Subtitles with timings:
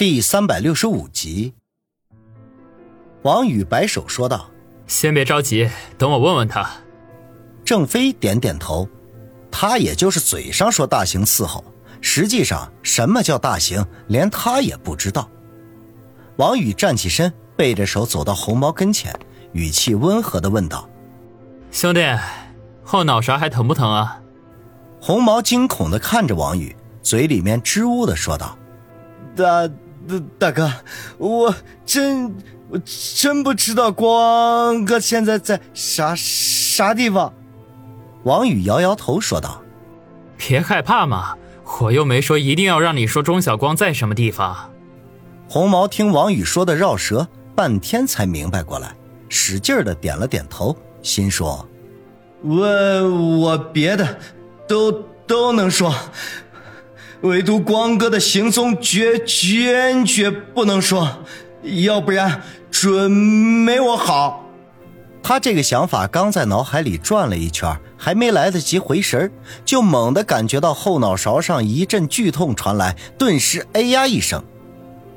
[0.00, 1.52] 第三百六十五集，
[3.20, 4.48] 王宇摆手说道
[4.88, 6.70] ：“先别着急，等我问问他。”
[7.66, 8.88] 郑飞点点头，
[9.50, 11.62] 他也就是嘴上说大刑伺候，
[12.00, 15.28] 实际上什么叫大刑，连他也不知道。
[16.36, 19.14] 王宇站起身，背着手走到红毛跟前，
[19.52, 20.88] 语气温和的问道
[21.70, 22.00] ：“兄弟，
[22.82, 24.18] 后脑勺还疼不疼啊？”
[24.98, 28.56] 红毛惊恐的看着王宇，嘴里面支吾的说道
[29.36, 29.70] ：“大
[30.08, 30.72] 大大哥，
[31.18, 31.54] 我
[31.84, 32.34] 真
[32.68, 37.32] 我真不知道光哥现在在啥啥地方。”
[38.24, 39.62] 王宇摇摇头说道
[40.36, 41.34] ：“别害怕嘛，
[41.80, 44.70] 我又没说一定要让你说钟晓光在什么地方。”
[45.48, 48.94] 红毛听王宇说的绕舌，半天才明白过来，
[49.28, 51.68] 使劲的点了点头，心说
[52.42, 54.18] ：“我我别的。”
[54.70, 54.92] 都
[55.26, 55.92] 都能说，
[57.22, 61.22] 唯独光哥的行踪绝坚决不能说，
[61.84, 64.46] 要不然准没我好。
[65.22, 69.30] 他这个想法刚在脑海里转了一圈，还没来得及回神
[69.66, 74.42] 就猛地感觉到后脑勺上一阵剧痛传来，顿时哎呀一声。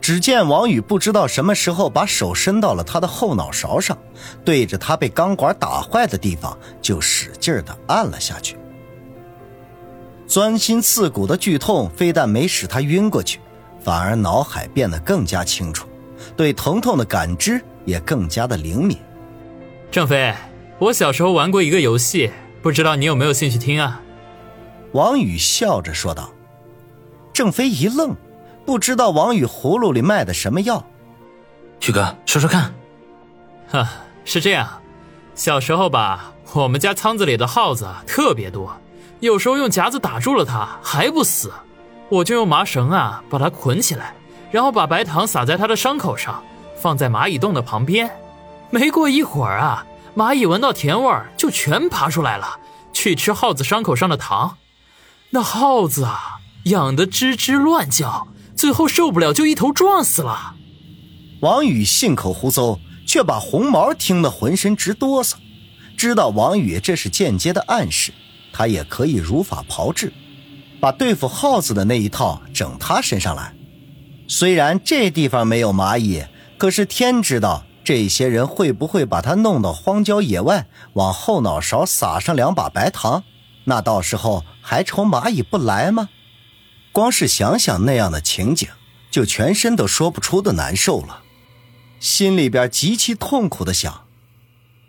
[0.00, 3.96] 只见王宇不知道什么时候把手伸到了他的后脑勺上，
[4.42, 8.56] 对着他被钢管打坏的地方就使劲的按了下去。
[10.30, 13.40] 钻心刺骨的剧痛非但没使他晕过去，
[13.82, 15.88] 反而脑海变得更加清楚，
[16.36, 18.96] 对疼痛的感知也更加的灵敏。
[19.90, 20.32] 郑飞，
[20.78, 22.30] 我小时候玩过一个游戏，
[22.62, 24.00] 不知道你有没有兴趣听啊？
[24.92, 26.30] 王宇笑着说道。
[27.32, 28.14] 郑飞一愣，
[28.64, 30.86] 不知道王宇葫芦里卖的什么药。
[31.88, 32.72] 宇哥，说说看。
[33.68, 33.90] 哈，
[34.24, 34.80] 是这样，
[35.34, 38.72] 小时候吧，我们家仓子里的耗子特别多。
[39.20, 41.52] 有时候用夹子打住了它还不死，
[42.08, 44.14] 我就用麻绳啊把它捆起来，
[44.50, 46.42] 然后把白糖撒在它的伤口上，
[46.74, 48.10] 放在蚂蚁洞的旁边。
[48.70, 52.58] 没过一会儿啊，蚂蚁闻到甜味儿就全爬出来了，
[52.94, 54.56] 去吃耗子伤口上的糖。
[55.30, 60.54] 那耗子啊痒得吱吱乱叫，最后受不了就一头撞死了。
[61.40, 65.34] 王宇信口胡诌，却把红毛听得浑身直哆嗦，
[65.96, 68.12] 知道王宇这是间接的暗示。
[68.52, 70.12] 他也可以如法炮制，
[70.80, 73.54] 把对付耗子的那一套整他身上来。
[74.28, 76.24] 虽然这地方没有蚂蚁，
[76.56, 83.24] 可是天知道这些人会不会把他弄到荒郊野外，往后脑勺撒上两把白糖？
[83.64, 86.08] 那到时候还愁蚂蚁不来吗？
[86.92, 88.68] 光是想想那样的情景，
[89.10, 91.22] 就全身都说不出的难受了，
[91.98, 94.06] 心里边极其痛苦的想：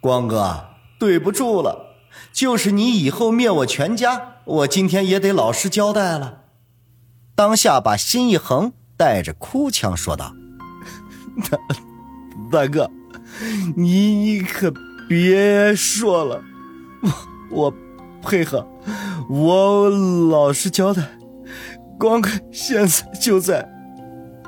[0.00, 0.68] 光哥，
[0.98, 1.87] 对不住了。
[2.32, 6.42] 就是你以后灭我全家，我今天也得老实交代了。
[7.34, 10.32] 当下把心一横，带着哭腔说道：
[11.50, 11.58] “大
[12.50, 12.90] 大哥，
[13.76, 14.72] 你你可
[15.08, 16.42] 别说了，
[17.50, 17.74] 我我
[18.22, 18.66] 配合，
[19.28, 21.02] 我老实交代。
[21.98, 23.68] 光哥现在就在。”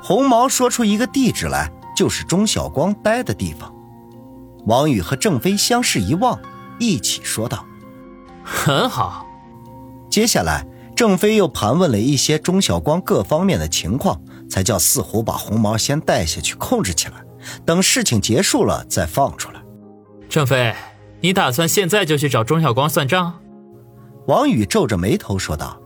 [0.03, 3.71] 红毛说出一个地址来，就是钟晓光待的地方。
[4.65, 6.39] 王宇和郑飞相视一望，
[6.81, 7.63] 一起说道。
[8.43, 9.25] 很好，
[10.09, 10.65] 接下来
[10.95, 14.19] 郑飞又盘问了一些钟晓光各方面的情况，
[14.49, 17.23] 才叫四虎把红毛先带下去控制起来，
[17.63, 19.61] 等事情结束了再放出来。
[20.27, 20.73] 郑飞，
[21.21, 23.39] 你打算现在就去找钟晓光算账？
[24.27, 25.79] 王宇皱着眉头说道。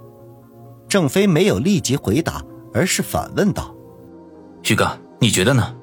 [0.87, 2.41] 郑飞没有立即回答，
[2.73, 3.75] 而是反问道
[4.63, 5.75] ：“徐哥，你觉得呢？”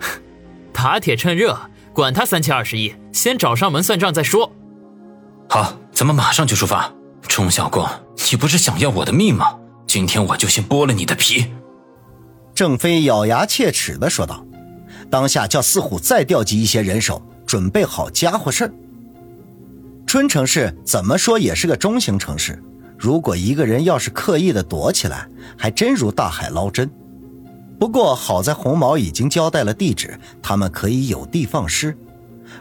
[0.72, 1.56] 打铁趁热，
[1.98, 4.52] 管他三七二十一，先找上门算账再说。
[5.48, 6.88] 好，咱们马上就出发。
[7.22, 7.90] 钟小光，
[8.30, 9.58] 你不是想要我的命吗？
[9.84, 11.46] 今天我就先剥了你的皮。
[12.54, 14.46] 郑飞咬牙切齿的说道，
[15.10, 18.72] 当下叫四虎再调集一些人手，准备好家伙事儿。
[20.06, 22.62] 春城市怎么说也是个中型城市，
[22.96, 25.26] 如果一个人要是刻意的躲起来，
[25.56, 26.88] 还真如大海捞针。
[27.78, 31.96] 不过好在红毛已经交代了地址，他们可以有的放矢，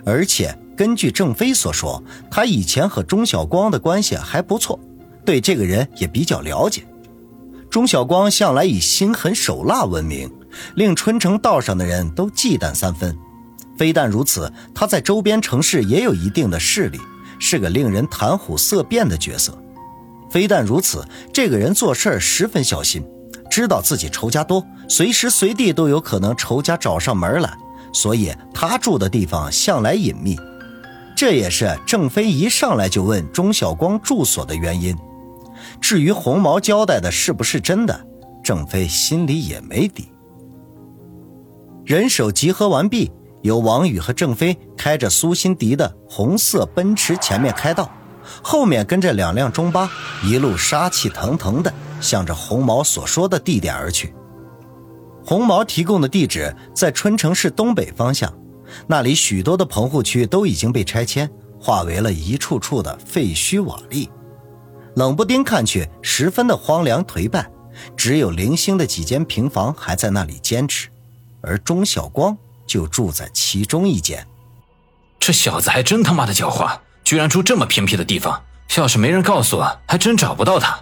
[0.05, 0.57] 而且。
[0.77, 4.79] 根据郑飞所说，他以前和钟晓光的关系还不错，
[5.25, 6.85] 对这个人也比较了解。
[7.67, 10.31] 钟晓光向来以心狠手辣闻名，
[10.75, 13.17] 令春城道上的人都忌惮三分。
[13.75, 16.99] 非但如此，他在周边城市也有一定的势力，
[17.39, 19.57] 是个令人谈虎色变的角色。
[20.29, 21.03] 非但如此，
[21.33, 23.03] 这个人做事十分小心，
[23.49, 27.51] 知道自己仇家多，随时随地都有可能仇家找上门来，
[27.93, 30.37] 所以他住的地方向来隐秘。
[31.15, 34.95] 这也是郑飞一上来就问钟晓光住所的原因。
[35.81, 38.07] 至于红毛交代的是不是真的，
[38.43, 40.11] 郑飞心里也没底。
[41.83, 43.11] 人手集合完毕，
[43.41, 47.89] 由王宇和郑飞开着苏辛迪的红色奔驰前面开道，
[48.43, 49.89] 后面跟着两辆中巴，
[50.23, 54.13] 一路杀气腾腾的向着红毛所说的地点而去。
[55.27, 58.33] 红毛提供的地址在春城市东北方向，
[58.87, 61.29] 那里许多的棚户区都已经被拆迁，
[61.59, 64.07] 化为了一处处的废墟瓦砾，
[64.95, 67.45] 冷不丁看去十分的荒凉颓败，
[67.97, 70.87] 只有零星的几间平房还在那里坚持。
[71.41, 74.25] 而钟晓光就住在其中一间。
[75.19, 78.41] 这小子还真他妈的狡猾，居然住这么偏僻的地方。
[78.77, 80.79] 要是没人告诉我，还真找不到他。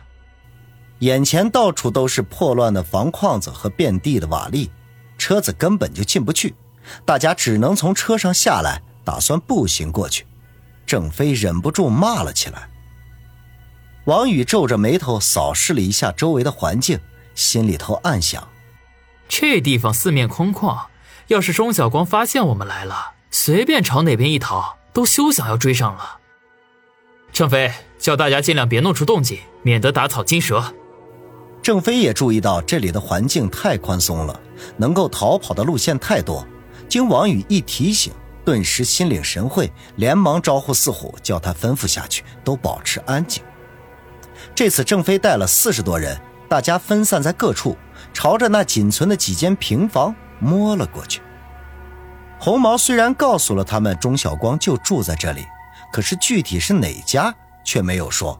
[0.99, 4.69] 眼前到处都是破乱的房框子和遍地的瓦砾，
[5.17, 6.55] 车子根本就进不去，
[7.03, 10.25] 大家只能从车上下来，打算步行过去。
[10.85, 12.69] 郑飞忍不住骂了起来。
[14.05, 16.99] 王宇皱着眉头扫视了一下周围的环境，
[17.33, 18.47] 心里头暗想。
[19.27, 20.85] 这地方四面空旷，
[21.27, 26.19] 要是钟晓光发现我们来了，随便朝哪边一逃，都休想要追上了。
[27.33, 30.73] 郑飞叫大家尽量别弄出动静，免得打草惊蛇。
[31.65, 34.39] 郑飞也注意到这里的环境太宽松了，
[34.77, 36.45] 能够逃跑的路线太多。
[36.87, 38.13] 经王宇一提醒，
[38.45, 43.41] 顿时心领神会，连忙招呼四虎，叫他吩咐下去，都保持安静。
[44.53, 46.15] 这次郑飞带了四十多人，
[46.47, 47.75] 大家分散在各处。
[48.13, 51.19] 朝着那仅存的几间平房摸了过去。
[52.39, 55.43] 红毛虽然告诉了他们钟晓光就住在这里，
[55.91, 57.33] 可是具体是哪家
[57.63, 58.39] 却没有说。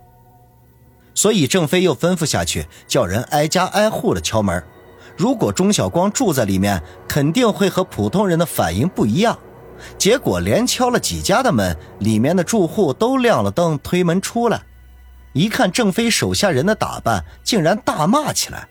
[1.15, 4.63] 所以郑飞又吩咐下去，叫人挨家挨户的敲门。
[5.17, 9.39] 如果钟晓光住在里面，肯定会和普通人的反应不一样。
[9.97, 14.62] 结果连敲了几家的门，里面的住户都亮了灯，推门出来，
[15.33, 18.67] 一看郑飞手下人的打扮，竟然大骂起来。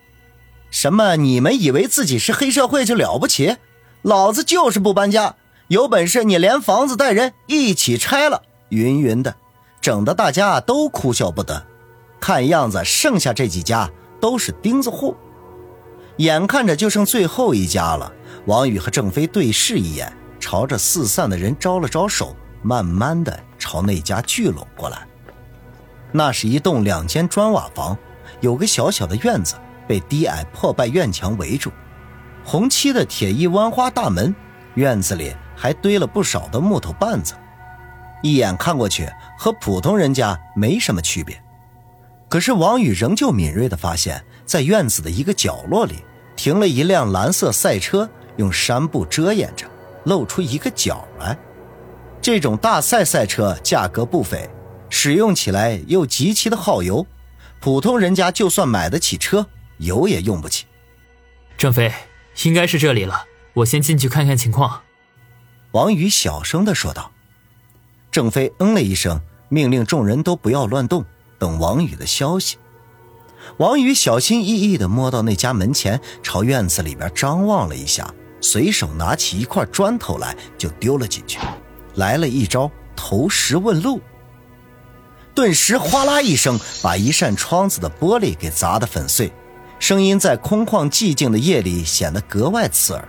[0.70, 1.16] 什么？
[1.16, 3.56] 你们以为自己是黑社会就了不起？
[4.02, 5.36] 老子就是不搬家，
[5.68, 8.42] 有本事你连房子带人一起拆了！
[8.68, 9.34] 云云的，
[9.80, 11.64] 整得大家都哭笑不得。
[12.24, 13.86] 看样子剩下这几家
[14.18, 15.14] 都是钉子户，
[16.16, 18.10] 眼看着就剩最后一家了。
[18.46, 20.10] 王宇和郑飞对视一眼，
[20.40, 25.06] 朝着四散的人招了招手，慢慢的朝那家聚拢过来。
[26.12, 27.94] 那是一栋两间砖瓦房，
[28.40, 29.56] 有个小小的院子。
[29.86, 31.70] 被低矮破败院墙围住，
[32.42, 34.34] 红漆的铁艺弯花大门，
[34.76, 37.34] 院子里还堆了不少的木头绊子，
[38.22, 39.06] 一眼看过去
[39.36, 41.38] 和普通人家没什么区别。
[42.34, 45.98] 可是王宇仍旧敏锐地发现，在院子的一个角落里
[46.34, 49.70] 停了一辆蓝色赛车，用纱布遮掩着，
[50.02, 51.38] 露出一个角来。
[52.20, 54.50] 这种大赛赛车价格不菲，
[54.90, 57.06] 使用起来又极其的耗油，
[57.60, 59.46] 普通人家就算买得起车。
[59.76, 60.66] 油也用不起，
[61.56, 61.92] 郑飞
[62.42, 64.80] 应该是这里了，我先进去看看情况。
[65.70, 67.12] 王宇小声的说道。
[68.10, 71.04] 郑飞嗯了一声，命令众人都不要乱动，
[71.44, 72.56] 等王宇的消息。
[73.58, 78.10] 王宇小心翼翼的摸到那家门前，朝院子里边张望了一下，
[78.40, 81.38] 随手拿起一块砖头来就丢了进去，
[81.96, 84.00] 来了一招投石问路。
[85.34, 89.30] 顿时哗啦一声，把一扇窗子的玻璃给砸得粉碎。
[89.78, 93.06] 声音在空旷寂静的夜里显得格外刺耳。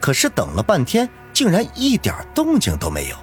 [0.00, 3.16] 可是等了半天，竟然一点动静都没有。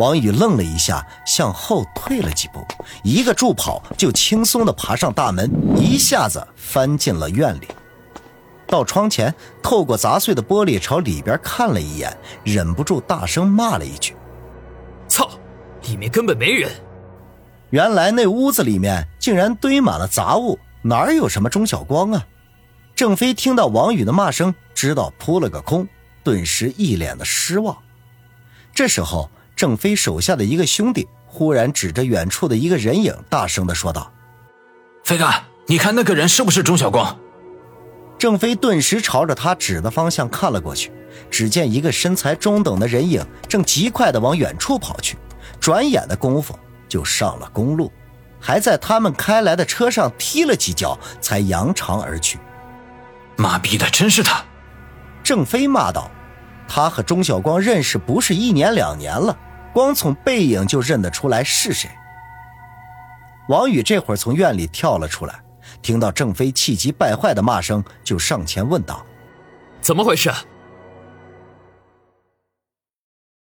[0.00, 2.66] 王宇愣了一下，向后退了几步，
[3.02, 7.68] 一个助跑就轻松地爬上大门，一下子翻进了院里。
[8.66, 14.16] 到窗前，透过砸碎的玻璃朝里边看了一眼，忍不住大声骂了一句
[15.06, 15.28] ：“操，
[15.82, 16.70] 里面根本没人！”
[17.68, 20.58] 原来那屋子里面竟然堆满了杂物。
[20.80, 22.26] 哪有什么钟晓光啊？
[22.94, 25.86] 郑飞听到王宇的骂声，知道扑了个空，
[26.24, 27.76] 顿时一脸的失望。
[28.72, 29.28] 这时候，
[29.60, 34.10] 郑飞手下的一个兄弟忽然指着远处的一个人影，大声的说道
[35.04, 35.28] ：“飞哥，
[35.66, 37.14] 你看那个人是不是钟晓光？”
[38.18, 40.90] 郑飞顿时朝着他指的方向看了过去，
[41.30, 45.18] 只见一个身材中等的人影正极快的往远处跑去，
[45.60, 47.92] 转眼的功夫就上了公路。
[48.40, 52.38] 还在他们开来的车上踢了几脚，才扬长而去。
[53.36, 54.42] 妈逼的，真是他！
[55.22, 56.10] 郑飞骂道
[56.66, 59.36] ：“他和钟晓光认识不是一年两年了，
[59.72, 61.90] 光从背影就认得出来是谁。”
[63.48, 65.40] 王宇这会儿从院里跳了出来，
[65.82, 69.04] 听到郑飞气急败坏的骂声，就上前问道
[69.80, 70.30] ：“怎么回事？